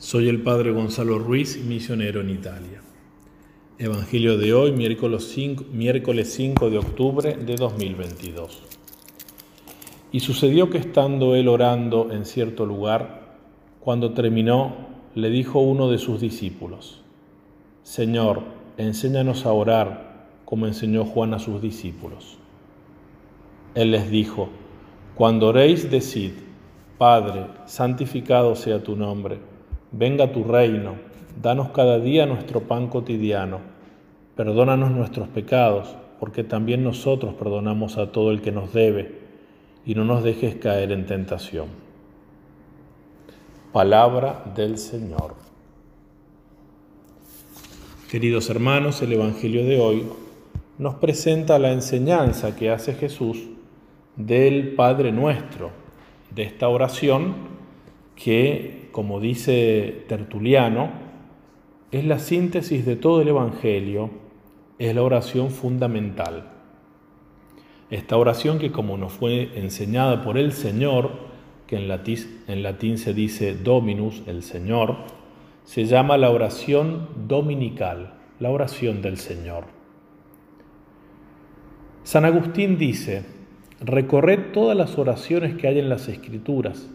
[0.00, 2.80] Soy el Padre Gonzalo Ruiz, misionero en Italia.
[3.76, 8.62] Evangelio de hoy, miércoles 5, miércoles 5 de octubre de 2022.
[10.10, 13.36] Y sucedió que estando él orando en cierto lugar,
[13.78, 14.74] cuando terminó,
[15.14, 17.02] le dijo uno de sus discípulos,
[17.82, 18.40] Señor,
[18.78, 22.38] enséñanos a orar como enseñó Juan a sus discípulos.
[23.74, 24.48] Él les dijo,
[25.14, 26.32] Cuando oréis, decid,
[26.96, 29.49] Padre, santificado sea tu nombre
[29.92, 30.94] Venga tu reino,
[31.40, 33.58] danos cada día nuestro pan cotidiano,
[34.36, 39.18] perdónanos nuestros pecados, porque también nosotros perdonamos a todo el que nos debe,
[39.84, 41.66] y no nos dejes caer en tentación.
[43.72, 45.34] Palabra del Señor.
[48.10, 50.06] Queridos hermanos, el Evangelio de hoy
[50.78, 53.46] nos presenta la enseñanza que hace Jesús
[54.16, 55.70] del Padre nuestro,
[56.34, 57.34] de esta oración
[58.16, 60.90] que, como dice Tertuliano,
[61.90, 64.10] es la síntesis de todo el Evangelio,
[64.78, 66.50] es la oración fundamental.
[67.90, 71.10] Esta oración que como nos fue enseñada por el Señor,
[71.66, 74.98] que en latín, en latín se dice Dominus, el Señor,
[75.64, 79.64] se llama la oración dominical, la oración del Señor.
[82.04, 83.24] San Agustín dice,
[83.80, 86.88] recorred todas las oraciones que hay en las Escrituras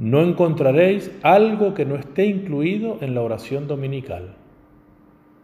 [0.00, 4.34] no encontraréis algo que no esté incluido en la oración dominical.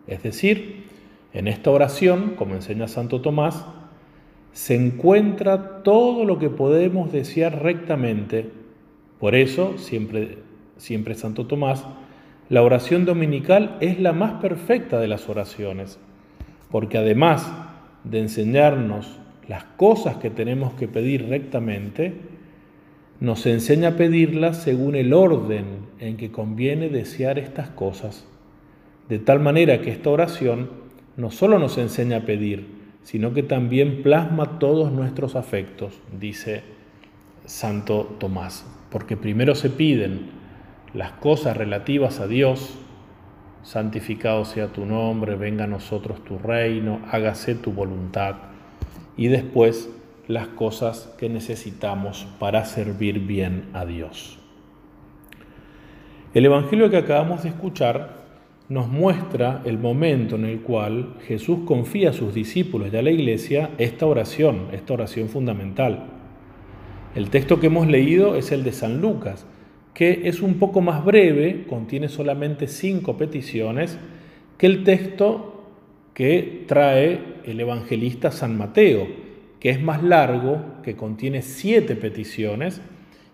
[0.06, 0.86] Es decir,
[1.34, 3.66] en esta oración, como enseña Santo Tomás,
[4.52, 8.50] se encuentra todo lo que podemos desear rectamente.
[9.20, 10.38] Por eso, siempre,
[10.78, 11.84] siempre Santo Tomás,
[12.48, 15.98] la oración dominical es la más perfecta de las oraciones,
[16.70, 17.52] porque además
[18.04, 19.18] de enseñarnos
[19.48, 22.35] las cosas que tenemos que pedir rectamente,
[23.20, 28.26] nos enseña a pedirlas según el orden en que conviene desear estas cosas,
[29.08, 30.70] de tal manera que esta oración
[31.16, 32.66] no solo nos enseña a pedir,
[33.02, 36.62] sino que también plasma todos nuestros afectos, dice
[37.44, 40.30] Santo Tomás, porque primero se piden
[40.92, 42.78] las cosas relativas a Dios,
[43.62, 48.36] santificado sea tu nombre, venga a nosotros tu reino, hágase tu voluntad,
[49.16, 49.90] y después
[50.28, 54.38] las cosas que necesitamos para servir bien a Dios.
[56.34, 58.26] El Evangelio que acabamos de escuchar
[58.68, 63.10] nos muestra el momento en el cual Jesús confía a sus discípulos y a la
[63.10, 66.06] iglesia esta oración, esta oración fundamental.
[67.14, 69.46] El texto que hemos leído es el de San Lucas,
[69.94, 73.98] que es un poco más breve, contiene solamente cinco peticiones,
[74.58, 75.64] que el texto
[76.12, 79.06] que trae el evangelista San Mateo,
[79.66, 82.80] que es más largo, que contiene siete peticiones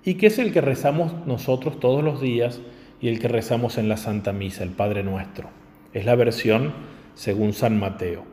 [0.03, 2.63] y que es el que rezamos nosotros todos los días
[3.03, 5.51] y el que rezamos en la Santa Misa, el Padre Nuestro.
[5.93, 6.73] Es la versión
[7.15, 8.25] según San Mateo.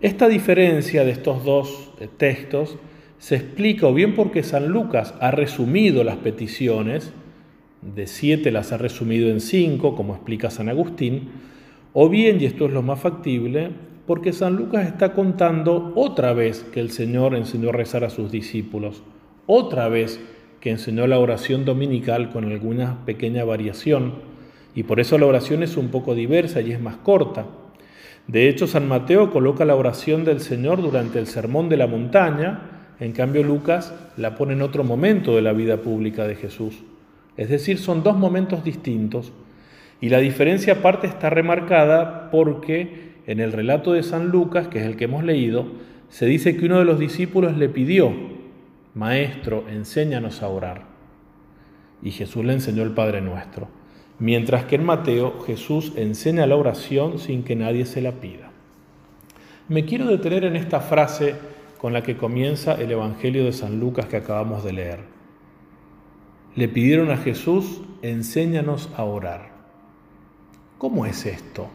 [0.00, 2.78] Esta diferencia de estos dos eh, textos
[3.18, 7.12] se explica o bien porque San Lucas ha resumido las peticiones,
[7.82, 11.28] de siete las ha resumido en cinco, como explica San Agustín,
[11.92, 13.72] o bien, y esto es lo más factible,
[14.10, 18.32] porque San Lucas está contando otra vez que el Señor enseñó a rezar a sus
[18.32, 19.04] discípulos,
[19.46, 20.18] otra vez
[20.58, 24.14] que enseñó la oración dominical con alguna pequeña variación,
[24.74, 27.46] y por eso la oración es un poco diversa y es más corta.
[28.26, 32.62] De hecho, San Mateo coloca la oración del Señor durante el sermón de la montaña,
[32.98, 36.82] en cambio Lucas la pone en otro momento de la vida pública de Jesús.
[37.36, 39.32] Es decir, son dos momentos distintos,
[40.00, 44.86] y la diferencia aparte está remarcada porque en el relato de San Lucas, que es
[44.86, 45.66] el que hemos leído,
[46.08, 48.12] se dice que uno de los discípulos le pidió,
[48.94, 50.82] Maestro, enséñanos a orar.
[52.02, 53.68] Y Jesús le enseñó el Padre Nuestro.
[54.18, 58.50] Mientras que en Mateo Jesús enseña la oración sin que nadie se la pida.
[59.68, 61.36] Me quiero detener en esta frase
[61.78, 65.00] con la que comienza el Evangelio de San Lucas que acabamos de leer.
[66.56, 69.52] Le pidieron a Jesús, enséñanos a orar.
[70.78, 71.68] ¿Cómo es esto?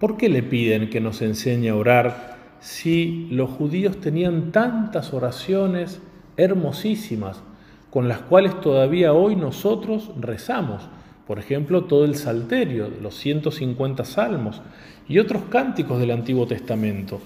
[0.00, 6.00] ¿Por qué le piden que nos enseñe a orar si los judíos tenían tantas oraciones
[6.38, 7.42] hermosísimas
[7.90, 10.88] con las cuales todavía hoy nosotros rezamos?
[11.26, 14.62] Por ejemplo, todo el Salterio, los 150 salmos
[15.06, 17.20] y otros cánticos del Antiguo Testamento.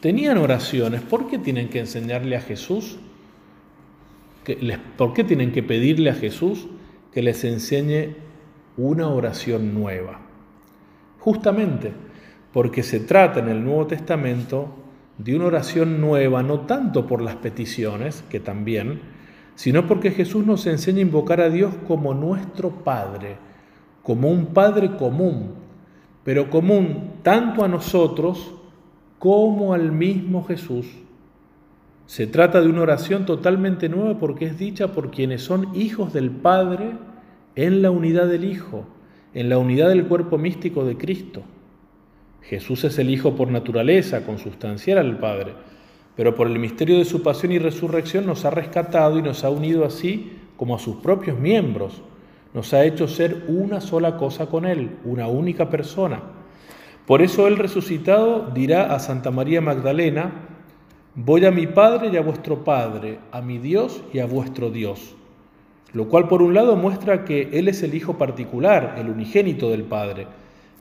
[0.00, 2.98] Tenían oraciones, ¿por qué tienen que enseñarle a Jesús?
[4.96, 6.66] ¿Por qué tienen que pedirle a Jesús
[7.12, 8.16] que les enseñe
[8.76, 10.22] una oración nueva?
[11.20, 12.07] Justamente
[12.52, 14.68] porque se trata en el Nuevo Testamento
[15.18, 19.00] de una oración nueva, no tanto por las peticiones, que también,
[19.54, 23.36] sino porque Jesús nos enseña a invocar a Dios como nuestro Padre,
[24.02, 25.54] como un Padre común,
[26.24, 28.54] pero común tanto a nosotros
[29.18, 30.86] como al mismo Jesús.
[32.06, 36.30] Se trata de una oración totalmente nueva porque es dicha por quienes son hijos del
[36.30, 36.92] Padre
[37.54, 38.84] en la unidad del Hijo,
[39.34, 41.42] en la unidad del cuerpo místico de Cristo.
[42.48, 45.52] Jesús es el Hijo por naturaleza, consustancial al Padre,
[46.16, 49.50] pero por el misterio de su pasión y resurrección nos ha rescatado y nos ha
[49.50, 52.00] unido así como a sus propios miembros.
[52.54, 56.22] Nos ha hecho ser una sola cosa con Él, una única persona.
[57.06, 60.32] Por eso el resucitado dirá a Santa María Magdalena,
[61.14, 65.16] Voy a mi Padre y a vuestro Padre, a mi Dios y a vuestro Dios.
[65.92, 69.82] Lo cual por un lado muestra que Él es el Hijo particular, el unigénito del
[69.82, 70.26] Padre,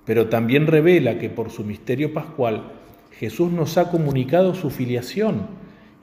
[0.08, 2.72] pero también revela que por su misterio pascual
[3.12, 5.48] Jesús nos ha comunicado su filiación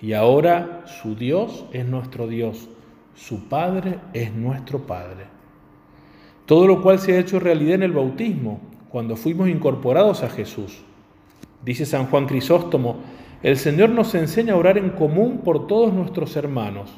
[0.00, 2.68] y ahora su Dios es nuestro Dios,
[3.16, 5.24] su Padre es nuestro Padre.
[6.44, 8.60] Todo lo cual se ha hecho realidad en el bautismo,
[8.90, 10.82] cuando fuimos incorporados a Jesús.
[11.64, 12.98] Dice San Juan Crisóstomo,
[13.42, 16.90] el Señor nos enseña a orar en común por todos nuestros hermanos,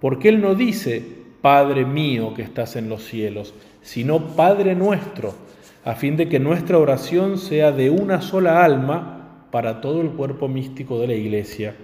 [0.00, 1.04] porque Él no dice,
[1.40, 5.34] Padre mío que estás en los cielos, sino Padre nuestro,
[5.84, 10.48] a fin de que nuestra oración sea de una sola alma para todo el cuerpo
[10.48, 11.76] místico de la Iglesia,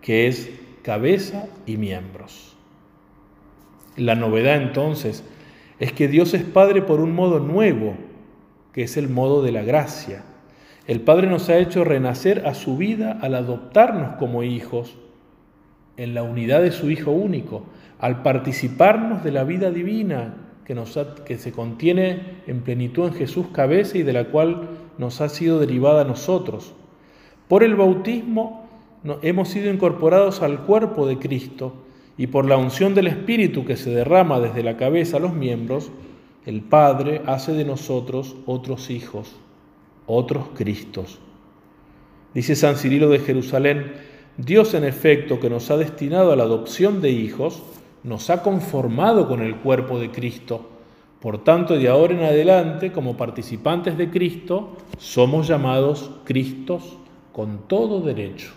[0.00, 0.50] que es
[0.82, 2.56] cabeza y miembros.
[3.96, 5.24] La novedad entonces
[5.78, 7.94] es que Dios es Padre por un modo nuevo,
[8.72, 10.22] que es el modo de la gracia
[10.86, 14.96] el Padre nos ha hecho renacer a su vida al adoptarnos como hijos
[15.96, 17.64] en la unidad de su Hijo único,
[17.98, 23.46] al participarnos de la vida divina que, nos que se contiene en plenitud en Jesús
[23.52, 24.68] cabeza y de la cual
[24.98, 26.74] nos ha sido derivada a nosotros.
[27.48, 28.66] Por el bautismo
[29.22, 31.72] hemos sido incorporados al cuerpo de Cristo
[32.18, 35.90] y por la unción del Espíritu que se derrama desde la cabeza a los miembros,
[36.44, 39.36] el Padre hace de nosotros otros hijos
[40.06, 41.18] otros Cristos.
[42.32, 43.92] Dice San Cirilo de Jerusalén,
[44.36, 47.62] Dios en efecto que nos ha destinado a la adopción de hijos,
[48.06, 50.70] nos ha conformado con el cuerpo de Cristo.
[51.20, 56.98] Por tanto, de ahora en adelante, como participantes de Cristo, somos llamados Cristos
[57.32, 58.52] con todo derecho.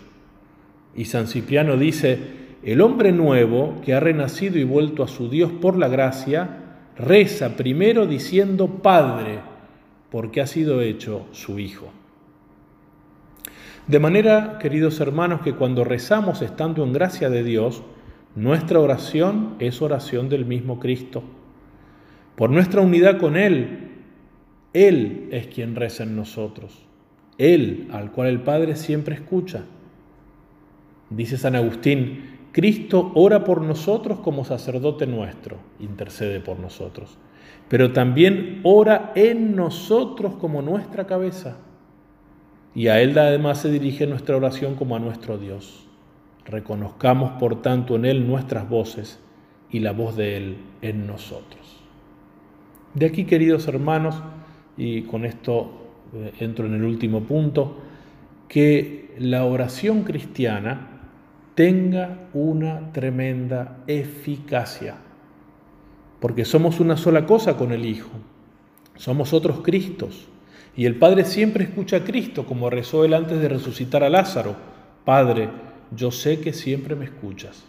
[0.94, 2.18] Y San Cipriano dice,
[2.62, 7.56] el hombre nuevo que ha renacido y vuelto a su Dios por la gracia, reza
[7.56, 9.40] primero diciendo Padre,
[10.10, 11.88] porque ha sido hecho su Hijo.
[13.88, 17.82] De manera, queridos hermanos, que cuando rezamos estando en gracia de Dios,
[18.34, 21.22] nuestra oración es oración del mismo Cristo.
[22.36, 23.90] Por nuestra unidad con Él,
[24.72, 26.86] Él es quien reza en nosotros.
[27.38, 29.64] Él, al cual el Padre siempre escucha.
[31.10, 37.18] Dice San Agustín, Cristo ora por nosotros como sacerdote nuestro, intercede por nosotros
[37.70, 41.56] pero también ora en nosotros como nuestra cabeza.
[42.74, 45.86] Y a Él además se dirige nuestra oración como a nuestro Dios.
[46.50, 49.20] Reconozcamos por tanto en Él nuestras voces
[49.70, 51.80] y la voz de Él en nosotros.
[52.94, 54.20] De aquí, queridos hermanos,
[54.76, 57.78] y con esto eh, entro en el último punto,
[58.48, 60.88] que la oración cristiana
[61.54, 64.96] tenga una tremenda eficacia
[66.20, 68.10] porque somos una sola cosa con el Hijo,
[68.96, 70.28] somos otros Cristos.
[70.76, 74.54] Y el Padre siempre escucha a Cristo, como rezó él antes de resucitar a Lázaro.
[75.04, 75.48] Padre,
[75.94, 77.64] yo sé que siempre me escuchas.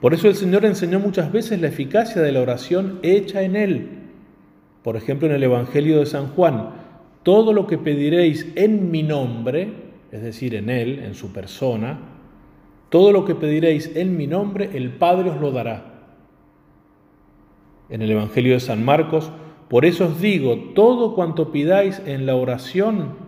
[0.00, 3.88] Por eso el Señor enseñó muchas veces la eficacia de la oración hecha en Él.
[4.82, 6.70] Por ejemplo, en el Evangelio de San Juan,
[7.22, 9.72] todo lo que pediréis en mi nombre,
[10.12, 11.98] es decir, en Él, en su persona,
[12.88, 15.96] todo lo que pediréis en mi nombre, el Padre os lo dará
[17.88, 19.30] en el Evangelio de San Marcos,
[19.68, 23.25] por eso os digo, todo cuanto pidáis en la oración,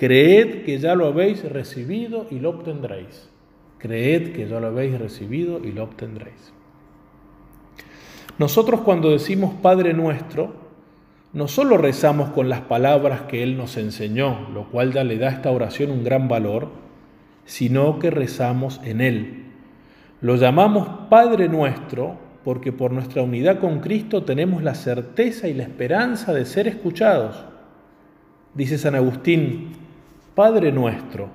[0.00, 3.28] creed que ya lo habéis recibido y lo obtendréis.
[3.76, 6.54] Creed que ya lo habéis recibido y lo obtendréis.
[8.38, 10.54] Nosotros cuando decimos Padre nuestro,
[11.34, 15.28] no solo rezamos con las palabras que Él nos enseñó, lo cual ya le da
[15.28, 16.68] a esta oración un gran valor,
[17.44, 19.44] sino que rezamos en Él.
[20.22, 25.64] Lo llamamos Padre nuestro porque por nuestra unidad con Cristo tenemos la certeza y la
[25.64, 27.44] esperanza de ser escuchados.
[28.54, 29.79] Dice San Agustín,
[30.40, 31.28] Padre nuestro,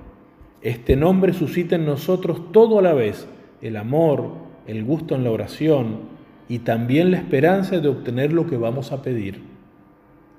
[0.62, 3.28] este nombre suscita en nosotros todo a la vez,
[3.62, 4.32] el amor,
[4.66, 6.00] el gusto en la oración
[6.48, 9.42] y también la esperanza de obtener lo que vamos a pedir.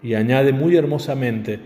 [0.04, 1.62] Y añade muy hermosamente,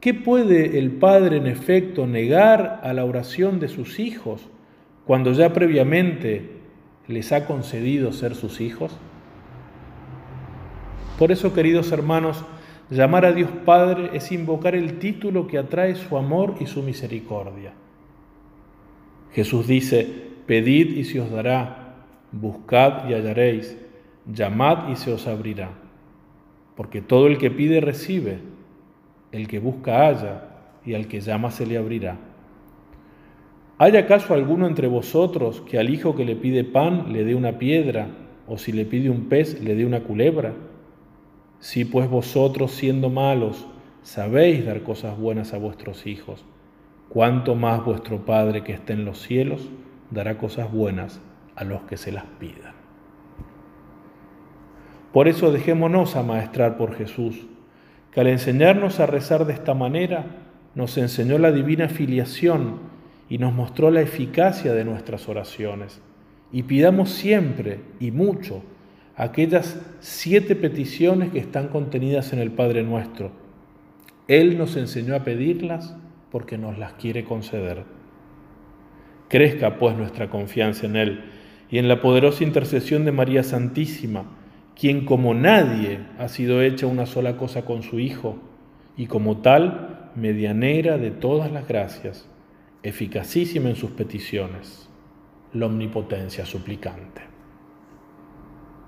[0.00, 4.42] ¿qué puede el Padre en efecto negar a la oración de sus hijos
[5.06, 6.50] cuando ya previamente
[7.08, 8.94] les ha concedido ser sus hijos?
[11.18, 12.44] Por eso, queridos hermanos,
[12.90, 17.72] llamar a Dios Padre es invocar el título que atrae su amor y su misericordia.
[19.32, 20.06] Jesús dice,
[20.46, 21.96] pedid y se os dará,
[22.30, 23.76] buscad y hallaréis,
[24.26, 25.70] llamad y se os abrirá.
[26.76, 28.38] Porque todo el que pide recibe,
[29.32, 30.50] el que busca halla,
[30.86, 32.18] y al que llama se le abrirá.
[33.78, 37.58] ¿Hay acaso alguno entre vosotros que al hijo que le pide pan le dé una
[37.58, 38.08] piedra,
[38.46, 40.52] o si le pide un pez le dé una culebra?
[41.60, 43.66] Si pues vosotros siendo malos
[44.02, 46.44] sabéis dar cosas buenas a vuestros hijos,
[47.08, 49.68] cuánto más vuestro Padre que está en los cielos
[50.10, 51.20] dará cosas buenas
[51.56, 52.74] a los que se las pidan.
[55.12, 57.46] Por eso dejémonos amaestrar por Jesús,
[58.10, 60.24] que al enseñarnos a rezar de esta manera,
[60.74, 62.80] nos enseñó la divina filiación
[63.28, 66.00] y nos mostró la eficacia de nuestras oraciones.
[66.52, 68.62] Y pidamos siempre y mucho
[69.16, 73.30] aquellas siete peticiones que están contenidas en el Padre nuestro.
[74.26, 75.96] Él nos enseñó a pedirlas
[76.30, 77.84] porque nos las quiere conceder.
[79.28, 81.24] Crezca pues nuestra confianza en Él
[81.70, 84.24] y en la poderosa intercesión de María Santísima,
[84.78, 88.38] quien como nadie ha sido hecha una sola cosa con su Hijo
[88.96, 92.28] y como tal medianera de todas las gracias
[92.82, 94.88] eficacísima en sus peticiones,
[95.52, 97.33] la omnipotencia suplicante.